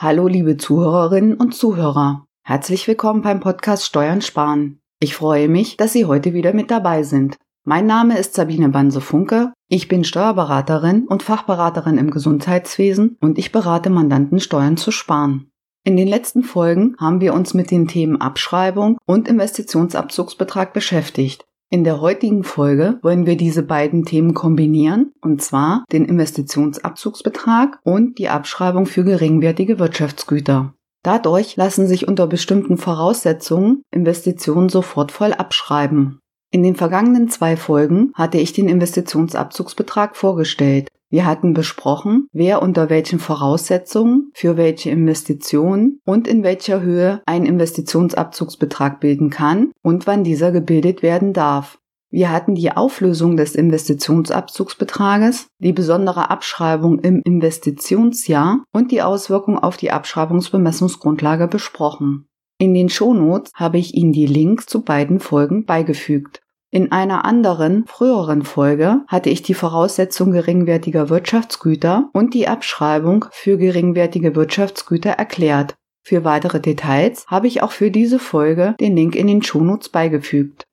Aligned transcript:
Hallo 0.00 0.28
liebe 0.28 0.56
Zuhörerinnen 0.56 1.34
und 1.34 1.56
Zuhörer. 1.56 2.24
Herzlich 2.44 2.86
willkommen 2.86 3.20
beim 3.20 3.40
Podcast 3.40 3.84
Steuern 3.84 4.22
sparen. 4.22 4.78
Ich 5.00 5.16
freue 5.16 5.48
mich, 5.48 5.76
dass 5.76 5.92
Sie 5.92 6.04
heute 6.04 6.34
wieder 6.34 6.52
mit 6.52 6.70
dabei 6.70 7.02
sind. 7.02 7.36
Mein 7.64 7.86
Name 7.86 8.16
ist 8.16 8.34
Sabine 8.34 8.68
Banse-Funke. 8.68 9.52
Ich 9.66 9.88
bin 9.88 10.04
Steuerberaterin 10.04 11.08
und 11.08 11.24
Fachberaterin 11.24 11.98
im 11.98 12.12
Gesundheitswesen 12.12 13.16
und 13.20 13.38
ich 13.38 13.50
berate 13.50 13.90
Mandanten, 13.90 14.38
Steuern 14.38 14.76
zu 14.76 14.92
sparen. 14.92 15.50
In 15.82 15.96
den 15.96 16.06
letzten 16.06 16.44
Folgen 16.44 16.94
haben 17.00 17.20
wir 17.20 17.34
uns 17.34 17.52
mit 17.52 17.72
den 17.72 17.88
Themen 17.88 18.20
Abschreibung 18.20 18.98
und 19.04 19.26
Investitionsabzugsbetrag 19.26 20.72
beschäftigt. 20.72 21.44
In 21.70 21.84
der 21.84 22.00
heutigen 22.00 22.44
Folge 22.44 22.98
wollen 23.02 23.26
wir 23.26 23.36
diese 23.36 23.62
beiden 23.62 24.06
Themen 24.06 24.32
kombinieren, 24.32 25.12
und 25.20 25.42
zwar 25.42 25.84
den 25.92 26.06
Investitionsabzugsbetrag 26.06 27.78
und 27.84 28.18
die 28.18 28.30
Abschreibung 28.30 28.86
für 28.86 29.04
geringwertige 29.04 29.78
Wirtschaftsgüter. 29.78 30.72
Dadurch 31.02 31.56
lassen 31.56 31.86
sich 31.86 32.08
unter 32.08 32.26
bestimmten 32.26 32.78
Voraussetzungen 32.78 33.82
Investitionen 33.90 34.70
sofort 34.70 35.12
voll 35.12 35.34
abschreiben. 35.34 36.20
In 36.50 36.62
den 36.62 36.74
vergangenen 36.74 37.28
zwei 37.28 37.58
Folgen 37.58 38.12
hatte 38.14 38.38
ich 38.38 38.54
den 38.54 38.68
Investitionsabzugsbetrag 38.68 40.16
vorgestellt. 40.16 40.88
Wir 41.10 41.24
hatten 41.24 41.54
besprochen, 41.54 42.28
wer 42.32 42.60
unter 42.60 42.90
welchen 42.90 43.18
Voraussetzungen 43.18 44.30
für 44.34 44.58
welche 44.58 44.90
Investitionen 44.90 46.00
und 46.04 46.28
in 46.28 46.42
welcher 46.42 46.82
Höhe 46.82 47.22
ein 47.24 47.46
Investitionsabzugsbetrag 47.46 49.00
bilden 49.00 49.30
kann 49.30 49.72
und 49.82 50.06
wann 50.06 50.22
dieser 50.22 50.52
gebildet 50.52 51.02
werden 51.02 51.32
darf. 51.32 51.78
Wir 52.10 52.30
hatten 52.30 52.54
die 52.54 52.72
Auflösung 52.72 53.36
des 53.36 53.54
Investitionsabzugsbetrages, 53.54 55.48
die 55.58 55.72
besondere 55.72 56.30
Abschreibung 56.30 56.98
im 57.00 57.20
Investitionsjahr 57.22 58.64
und 58.72 58.92
die 58.92 59.02
Auswirkung 59.02 59.58
auf 59.58 59.76
die 59.76 59.90
Abschreibungsbemessungsgrundlage 59.90 61.48
besprochen. 61.48 62.26
In 62.58 62.74
den 62.74 62.88
Shownotes 62.88 63.52
habe 63.54 63.78
ich 63.78 63.94
Ihnen 63.94 64.12
die 64.12 64.26
Links 64.26 64.66
zu 64.66 64.82
beiden 64.82 65.20
Folgen 65.20 65.64
beigefügt. 65.64 66.40
In 66.70 66.92
einer 66.92 67.24
anderen, 67.24 67.86
früheren 67.86 68.42
Folge 68.42 69.00
hatte 69.08 69.30
ich 69.30 69.42
die 69.42 69.54
Voraussetzung 69.54 70.32
geringwertiger 70.32 71.08
Wirtschaftsgüter 71.08 72.10
und 72.12 72.34
die 72.34 72.46
Abschreibung 72.46 73.24
für 73.30 73.56
geringwertige 73.56 74.36
Wirtschaftsgüter 74.36 75.10
erklärt. 75.10 75.76
Für 76.04 76.24
weitere 76.24 76.60
Details 76.60 77.26
habe 77.26 77.46
ich 77.46 77.62
auch 77.62 77.72
für 77.72 77.90
diese 77.90 78.18
Folge 78.18 78.74
den 78.80 78.96
Link 78.96 79.14
in 79.14 79.28
den 79.28 79.42
Shownotes 79.42 79.88
beigefügt. 79.88 80.64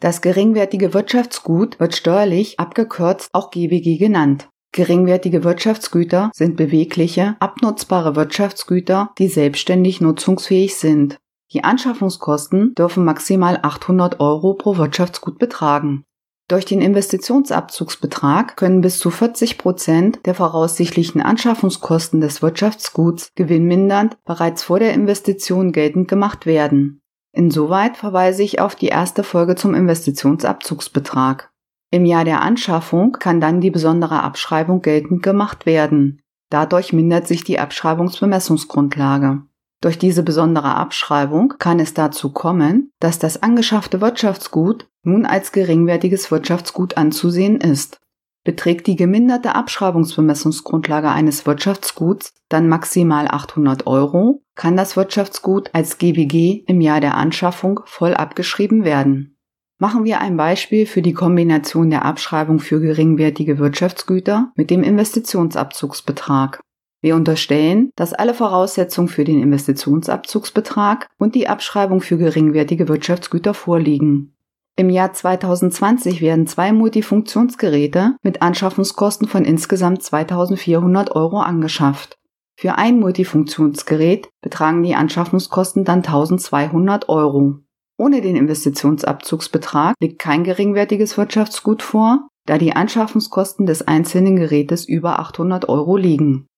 Das 0.00 0.20
geringwertige 0.20 0.92
Wirtschaftsgut 0.94 1.78
wird 1.78 1.94
steuerlich 1.94 2.58
abgekürzt 2.58 3.28
auch 3.32 3.50
GWG 3.50 3.98
genannt. 3.98 4.48
Geringwertige 4.72 5.42
Wirtschaftsgüter 5.42 6.30
sind 6.34 6.56
bewegliche, 6.56 7.36
abnutzbare 7.40 8.14
Wirtschaftsgüter, 8.14 9.12
die 9.18 9.28
selbstständig 9.28 10.00
nutzungsfähig 10.00 10.74
sind. 10.74 11.18
Die 11.52 11.62
Anschaffungskosten 11.62 12.74
dürfen 12.74 13.04
maximal 13.04 13.58
800 13.62 14.20
Euro 14.20 14.54
pro 14.54 14.76
Wirtschaftsgut 14.76 15.38
betragen. 15.38 16.04
Durch 16.48 16.64
den 16.64 16.80
Investitionsabzugsbetrag 16.80 18.56
können 18.56 18.80
bis 18.80 18.98
zu 18.98 19.10
40 19.10 19.58
Prozent 19.58 20.20
der 20.26 20.34
voraussichtlichen 20.34 21.20
Anschaffungskosten 21.20 22.20
des 22.20 22.40
Wirtschaftsguts 22.40 23.30
gewinnmindernd 23.34 24.16
bereits 24.24 24.62
vor 24.62 24.78
der 24.78 24.94
Investition 24.94 25.72
geltend 25.72 26.06
gemacht 26.06 26.46
werden. 26.46 27.00
Insoweit 27.32 27.96
verweise 27.96 28.44
ich 28.44 28.60
auf 28.60 28.76
die 28.76 28.86
erste 28.86 29.24
Folge 29.24 29.56
zum 29.56 29.74
Investitionsabzugsbetrag. 29.74 31.50
Im 31.90 32.04
Jahr 32.04 32.24
der 32.24 32.42
Anschaffung 32.42 33.12
kann 33.12 33.40
dann 33.40 33.60
die 33.60 33.70
besondere 33.70 34.22
Abschreibung 34.22 34.82
geltend 34.82 35.22
gemacht 35.22 35.66
werden. 35.66 36.22
Dadurch 36.50 36.92
mindert 36.92 37.26
sich 37.26 37.42
die 37.42 37.58
Abschreibungsbemessungsgrundlage. 37.58 39.42
Durch 39.80 39.98
diese 39.98 40.22
besondere 40.22 40.74
Abschreibung 40.74 41.54
kann 41.58 41.80
es 41.80 41.94
dazu 41.94 42.32
kommen, 42.32 42.92
dass 42.98 43.18
das 43.18 43.42
angeschaffte 43.42 44.00
Wirtschaftsgut 44.00 44.88
nun 45.02 45.26
als 45.26 45.52
geringwertiges 45.52 46.30
Wirtschaftsgut 46.30 46.96
anzusehen 46.96 47.60
ist. 47.60 48.00
Beträgt 48.42 48.86
die 48.86 48.96
geminderte 48.96 49.54
Abschreibungsbemessungsgrundlage 49.54 51.10
eines 51.10 51.46
Wirtschaftsguts 51.46 52.32
dann 52.48 52.68
maximal 52.68 53.28
800 53.28 53.86
Euro, 53.86 54.42
kann 54.54 54.76
das 54.76 54.96
Wirtschaftsgut 54.96 55.70
als 55.74 55.98
GWG 55.98 56.64
im 56.66 56.80
Jahr 56.80 57.00
der 57.00 57.16
Anschaffung 57.16 57.80
voll 57.84 58.14
abgeschrieben 58.14 58.84
werden. 58.84 59.36
Machen 59.78 60.04
wir 60.04 60.20
ein 60.20 60.38
Beispiel 60.38 60.86
für 60.86 61.02
die 61.02 61.12
Kombination 61.12 61.90
der 61.90 62.04
Abschreibung 62.04 62.60
für 62.60 62.80
geringwertige 62.80 63.58
Wirtschaftsgüter 63.58 64.52
mit 64.54 64.70
dem 64.70 64.82
Investitionsabzugsbetrag. 64.82 66.60
Wir 67.06 67.14
unterstellen, 67.14 67.92
dass 67.94 68.14
alle 68.14 68.34
Voraussetzungen 68.34 69.06
für 69.06 69.22
den 69.22 69.40
Investitionsabzugsbetrag 69.40 71.06
und 71.18 71.36
die 71.36 71.46
Abschreibung 71.46 72.00
für 72.00 72.18
geringwertige 72.18 72.88
Wirtschaftsgüter 72.88 73.54
vorliegen. 73.54 74.34
Im 74.74 74.90
Jahr 74.90 75.12
2020 75.12 76.20
werden 76.20 76.48
zwei 76.48 76.72
Multifunktionsgeräte 76.72 78.16
mit 78.24 78.42
Anschaffungskosten 78.42 79.28
von 79.28 79.44
insgesamt 79.44 80.02
2400 80.02 81.14
Euro 81.14 81.38
angeschafft. 81.38 82.18
Für 82.56 82.74
ein 82.74 82.98
Multifunktionsgerät 82.98 84.28
betragen 84.42 84.82
die 84.82 84.96
Anschaffungskosten 84.96 85.84
dann 85.84 85.98
1200 85.98 87.08
Euro. 87.08 87.60
Ohne 87.98 88.20
den 88.20 88.34
Investitionsabzugsbetrag 88.34 89.94
liegt 90.00 90.18
kein 90.18 90.42
geringwertiges 90.42 91.16
Wirtschaftsgut 91.16 91.84
vor, 91.84 92.26
da 92.46 92.58
die 92.58 92.72
Anschaffungskosten 92.72 93.64
des 93.64 93.86
einzelnen 93.86 94.34
Gerätes 94.34 94.88
über 94.88 95.20
800 95.20 95.68
Euro 95.68 95.96
liegen. 95.96 96.48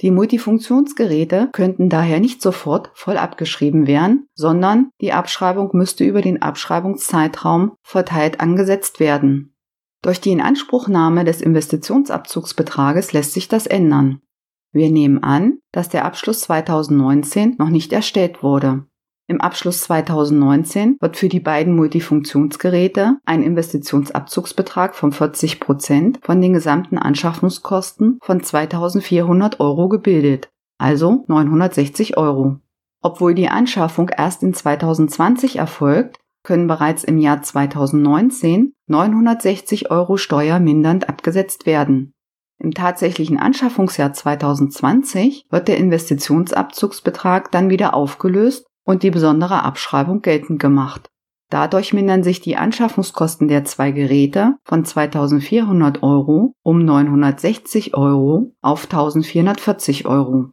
Die 0.00 0.10
Multifunktionsgeräte 0.10 1.48
könnten 1.52 1.88
daher 1.88 2.20
nicht 2.20 2.42
sofort 2.42 2.90
voll 2.94 3.16
abgeschrieben 3.16 3.86
werden, 3.86 4.28
sondern 4.34 4.90
die 5.00 5.12
Abschreibung 5.12 5.70
müsste 5.72 6.04
über 6.04 6.20
den 6.20 6.42
Abschreibungszeitraum 6.42 7.72
verteilt 7.82 8.40
angesetzt 8.40 9.00
werden. 9.00 9.56
Durch 10.02 10.20
die 10.20 10.32
Inanspruchnahme 10.32 11.24
des 11.24 11.40
Investitionsabzugsbetrages 11.40 13.12
lässt 13.12 13.32
sich 13.32 13.48
das 13.48 13.66
ändern. 13.66 14.20
Wir 14.70 14.90
nehmen 14.90 15.22
an, 15.22 15.58
dass 15.72 15.88
der 15.88 16.04
Abschluss 16.04 16.40
2019 16.42 17.56
noch 17.58 17.70
nicht 17.70 17.92
erstellt 17.92 18.42
wurde. 18.42 18.84
Im 19.28 19.40
Abschluss 19.40 19.80
2019 19.82 20.98
wird 21.00 21.16
für 21.16 21.28
die 21.28 21.40
beiden 21.40 21.74
Multifunktionsgeräte 21.74 23.16
ein 23.24 23.42
Investitionsabzugsbetrag 23.42 24.94
von 24.94 25.10
40 25.10 25.58
Prozent 25.58 26.20
von 26.22 26.40
den 26.40 26.52
gesamten 26.52 26.96
Anschaffungskosten 26.96 28.18
von 28.22 28.40
2400 28.40 29.58
Euro 29.58 29.88
gebildet, 29.88 30.48
also 30.78 31.24
960 31.26 32.16
Euro. 32.16 32.60
Obwohl 33.02 33.34
die 33.34 33.48
Anschaffung 33.48 34.10
erst 34.16 34.44
in 34.44 34.54
2020 34.54 35.56
erfolgt, 35.56 36.18
können 36.44 36.68
bereits 36.68 37.02
im 37.02 37.18
Jahr 37.18 37.42
2019 37.42 38.74
960 38.86 39.90
Euro 39.90 40.16
steuermindernd 40.18 41.08
abgesetzt 41.08 41.66
werden. 41.66 42.12
Im 42.58 42.72
tatsächlichen 42.72 43.38
Anschaffungsjahr 43.38 44.12
2020 44.12 45.46
wird 45.50 45.66
der 45.66 45.78
Investitionsabzugsbetrag 45.78 47.50
dann 47.50 47.70
wieder 47.70 47.92
aufgelöst 47.92 48.66
und 48.86 49.02
die 49.02 49.10
besondere 49.10 49.62
Abschreibung 49.64 50.22
geltend 50.22 50.58
gemacht. 50.58 51.10
Dadurch 51.50 51.92
mindern 51.92 52.22
sich 52.22 52.40
die 52.40 52.56
Anschaffungskosten 52.56 53.46
der 53.46 53.64
zwei 53.64 53.92
Geräte 53.92 54.56
von 54.64 54.84
2400 54.84 56.02
Euro 56.02 56.54
um 56.62 56.84
960 56.84 57.94
Euro 57.94 58.52
auf 58.62 58.84
1440 58.84 60.06
Euro. 60.06 60.50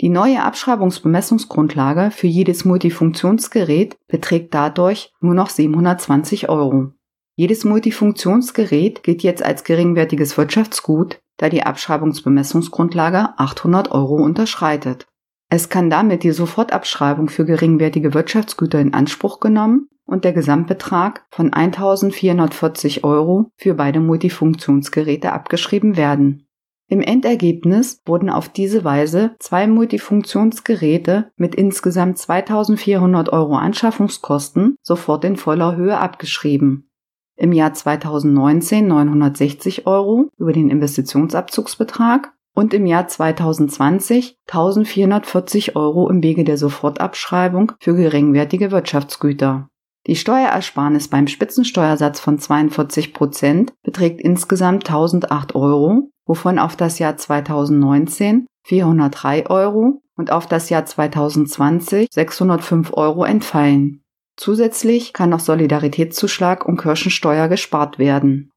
Die 0.00 0.10
neue 0.10 0.44
Abschreibungsbemessungsgrundlage 0.44 2.12
für 2.12 2.28
jedes 2.28 2.64
Multifunktionsgerät 2.64 3.96
beträgt 4.06 4.54
dadurch 4.54 5.12
nur 5.20 5.34
noch 5.34 5.50
720 5.50 6.48
Euro. 6.48 6.92
Jedes 7.34 7.64
Multifunktionsgerät 7.64 9.02
gilt 9.02 9.24
jetzt 9.24 9.42
als 9.42 9.64
geringwertiges 9.64 10.36
Wirtschaftsgut, 10.38 11.20
da 11.36 11.48
die 11.48 11.64
Abschreibungsbemessungsgrundlage 11.64 13.38
800 13.38 13.90
Euro 13.90 14.14
unterschreitet. 14.14 15.06
Es 15.50 15.70
kann 15.70 15.88
damit 15.88 16.24
die 16.24 16.32
Sofortabschreibung 16.32 17.28
für 17.28 17.46
geringwertige 17.46 18.12
Wirtschaftsgüter 18.12 18.80
in 18.80 18.92
Anspruch 18.92 19.40
genommen 19.40 19.88
und 20.04 20.24
der 20.24 20.32
Gesamtbetrag 20.32 21.24
von 21.30 21.52
1440 21.52 23.04
Euro 23.04 23.50
für 23.56 23.74
beide 23.74 24.00
Multifunktionsgeräte 24.00 25.32
abgeschrieben 25.32 25.96
werden. 25.96 26.46
Im 26.90 27.02
Endergebnis 27.02 28.00
wurden 28.06 28.30
auf 28.30 28.48
diese 28.48 28.82
Weise 28.82 29.36
zwei 29.38 29.66
Multifunktionsgeräte 29.66 31.30
mit 31.36 31.54
insgesamt 31.54 32.16
2400 32.16 33.30
Euro 33.30 33.56
Anschaffungskosten 33.56 34.76
sofort 34.82 35.24
in 35.24 35.36
voller 35.36 35.76
Höhe 35.76 35.98
abgeschrieben. 35.98 36.90
Im 37.36 37.52
Jahr 37.52 37.74
2019 37.74 38.88
960 38.88 39.86
Euro 39.86 40.30
über 40.38 40.52
den 40.52 40.70
Investitionsabzugsbetrag 40.70 42.32
und 42.58 42.74
im 42.74 42.86
Jahr 42.86 43.06
2020 43.06 44.36
1440 44.48 45.76
Euro 45.76 46.10
im 46.10 46.24
Wege 46.24 46.42
der 46.42 46.58
Sofortabschreibung 46.58 47.70
für 47.78 47.94
geringwertige 47.94 48.72
Wirtschaftsgüter. 48.72 49.68
Die 50.08 50.16
Steuerersparnis 50.16 51.06
beim 51.06 51.28
Spitzensteuersatz 51.28 52.18
von 52.18 52.40
42 52.40 53.14
Prozent 53.14 53.74
beträgt 53.84 54.20
insgesamt 54.20 54.88
1008 54.88 55.54
Euro, 55.54 56.10
wovon 56.26 56.58
auf 56.58 56.74
das 56.74 56.98
Jahr 56.98 57.16
2019 57.16 58.46
403 58.64 59.48
Euro 59.48 60.02
und 60.16 60.32
auf 60.32 60.48
das 60.48 60.68
Jahr 60.68 60.84
2020 60.84 62.08
605 62.10 62.92
Euro 62.92 63.22
entfallen. 63.22 64.02
Zusätzlich 64.36 65.12
kann 65.12 65.30
noch 65.30 65.40
Solidaritätszuschlag 65.40 66.66
und 66.66 66.76
Kirchensteuer 66.76 67.46
gespart 67.46 68.00
werden. 68.00 68.50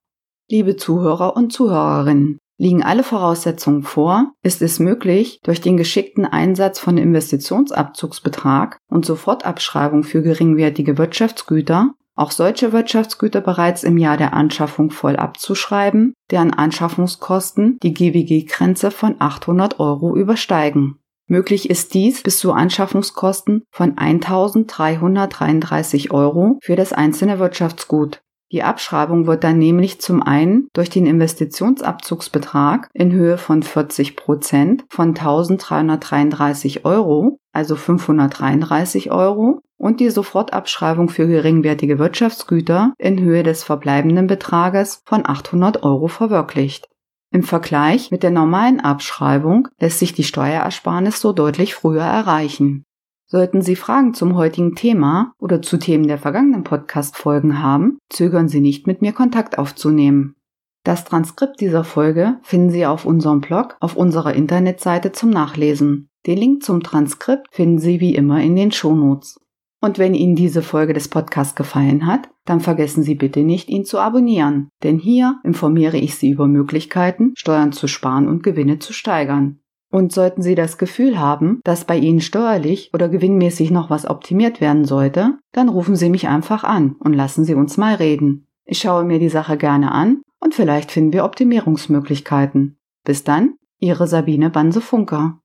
Liebe 0.50 0.76
Zuhörer 0.76 1.36
und 1.36 1.54
Zuhörerinnen, 1.54 2.40
liegen 2.62 2.84
alle 2.84 3.04
Voraussetzungen 3.04 3.82
vor, 3.82 4.34
ist 4.44 4.62
es 4.62 4.78
möglich, 4.80 5.40
durch 5.44 5.62
den 5.62 5.78
geschickten 5.78 6.26
Einsatz 6.26 6.78
von 6.80 7.00
Investitionsabzugsbetrag 7.00 8.78
und 8.88 9.04
Sofortabschreibung 9.04 10.04
für 10.04 10.22
geringwertige 10.22 11.00
Wirtschaftsgüter 11.00 11.96
auch 12.14 12.32
solche 12.32 12.72
Wirtschaftsgüter 12.72 13.42
bereits 13.42 13.84
im 13.84 13.98
Jahr 13.98 14.18
der 14.18 14.34
Anschaffung 14.34 14.92
voll 14.92 15.16
abzuschreiben, 15.16 16.14
deren 16.30 16.54
Anschaffungskosten 16.54 17.80
die 17.82 17.96
GWG-Grenze 17.96 18.92
von 18.92 19.16
800 19.18 19.80
Euro 19.80 20.16
übersteigen. 20.16 21.00
Möglich 21.26 21.68
ist 21.70 21.96
dies 21.96 22.22
bis 22.22 22.38
zu 22.38 22.52
Anschaffungskosten 22.52 23.64
von 23.72 23.96
1.333 23.96 26.12
Euro 26.12 26.60
für 26.62 26.76
das 26.76 26.94
einzelne 26.94 27.40
Wirtschaftsgut. 27.40 28.22
Die 28.52 28.64
Abschreibung 28.64 29.28
wird 29.28 29.46
dann 29.46 29.58
nämlich 29.58 30.02
zum 30.02 30.22
einen 30.22 30.68
durch 30.74 30.90
den 30.90 31.06
Investitionsabzugsbetrag 31.06 32.90
in 32.94 33.14
Höhe 33.14 33.38
von 33.38 33.64
40 33.64 34.18
Prozent 34.18 34.84
von 34.90 35.14
1.333 35.14 36.84
Euro, 36.84 37.40
also 37.54 37.78
533 37.78 39.10
Euro, 39.10 39.62
und 39.78 40.02
die 40.02 40.10
Sofortabschreibung 40.10 41.08
für 41.08 41.28
geringwertige 41.28 41.98
Wirtschaftsgüter 41.98 42.94
in 42.98 43.20
Höhe 43.22 43.44
des 43.44 43.64
verbleibenden 43.64 44.28
Betrages 44.28 45.02
von 45.06 45.26
800 45.26 45.84
Euro 45.84 46.08
verwirklicht. 46.08 46.88
Im 47.34 47.44
Vergleich 47.44 48.12
mit 48.12 48.24
der 48.24 48.32
normalen 48.32 48.82
Abschreibung 48.82 49.70
lässt 49.80 50.00
sich 50.00 50.12
die 50.12 50.26
Steuerersparnis 50.26 51.22
so 51.22 51.32
deutlich 51.32 51.74
früher 51.74 52.04
erreichen. 52.04 52.84
Sollten 53.32 53.62
Sie 53.62 53.78
Fragen 53.78 54.14
zum 54.14 54.36
heutigen 54.36 54.76
Thema 54.76 55.32
oder 55.40 55.62
zu 55.62 55.78
Themen 55.78 56.06
der 56.06 56.18
vergangenen 56.18 56.66
Podcast-Folgen 56.66 57.64
haben, 57.64 57.98
zögern 58.10 58.50
Sie 58.50 58.60
nicht, 58.60 58.88
mit 58.88 59.02
mir 59.02 59.14
Kontakt 59.14 59.58
aufzunehmen. 59.58 60.36
Das 60.84 61.06
Transkript 61.06 61.62
dieser 61.62 61.86
Folge 61.86 62.40
finden 62.42 62.72
Sie 62.72 62.86
auf 62.86 63.06
unserem 63.06 63.40
Blog 63.40 63.78
auf 63.80 63.96
unserer 63.96 64.34
Internetseite 64.34 65.14
zum 65.14 65.30
Nachlesen. 65.30 66.10
Den 66.28 66.40
Link 66.40 66.62
zum 66.62 66.84
Transkript 66.84 67.48
finden 67.52 67.80
Sie 67.80 68.02
wie 68.02 68.16
immer 68.16 68.42
in 68.42 68.58
den 68.58 68.74
Shownotes. 68.74 69.40
Und 69.80 69.98
wenn 69.98 70.14
Ihnen 70.14 70.36
diese 70.36 70.62
Folge 70.62 70.92
des 70.92 71.08
Podcasts 71.08 71.56
gefallen 71.56 72.08
hat, 72.08 72.28
dann 72.44 72.60
vergessen 72.60 73.02
Sie 73.02 73.16
bitte 73.16 73.44
nicht, 73.44 73.70
ihn 73.70 73.86
zu 73.86 74.00
abonnieren, 74.00 74.68
denn 74.84 74.98
hier 74.98 75.40
informiere 75.46 75.98
ich 75.98 76.16
Sie 76.16 76.32
über 76.32 76.48
Möglichkeiten, 76.48 77.32
Steuern 77.38 77.72
zu 77.72 77.88
sparen 77.88 78.28
und 78.28 78.44
Gewinne 78.44 78.80
zu 78.80 78.92
steigern. 78.92 79.62
Und 79.92 80.14
sollten 80.14 80.42
Sie 80.42 80.56
das 80.56 80.78
Gefühl 80.78 81.20
haben, 81.20 81.60
dass 81.66 81.86
bei 81.86 81.98
Ihnen 81.98 82.22
steuerlich 82.22 82.92
oder 82.94 83.10
gewinnmäßig 83.10 83.72
noch 83.72 83.90
was 83.90 84.10
optimiert 84.10 84.62
werden 84.62 84.86
sollte, 84.86 85.38
dann 85.52 85.68
rufen 85.68 85.98
Sie 85.98 86.10
mich 86.10 86.30
einfach 86.30 86.64
an 86.64 86.96
und 87.00 87.14
lassen 87.14 87.44
Sie 87.44 87.54
uns 87.54 87.78
mal 87.78 87.96
reden. 87.96 88.48
Ich 88.64 88.80
schaue 88.80 89.04
mir 89.04 89.20
die 89.20 89.30
Sache 89.30 89.58
gerne 89.58 89.92
an 89.92 90.22
und 90.40 90.56
vielleicht 90.56 90.92
finden 90.92 91.12
wir 91.12 91.26
Optimierungsmöglichkeiten. 91.26 92.78
Bis 93.04 93.26
dann, 93.26 93.56
Ihre 93.80 94.08
Sabine 94.08 94.50
Banse-Funker. 94.50 95.41